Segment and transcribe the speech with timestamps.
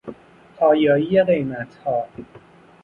[0.55, 2.05] پایایی قیمتها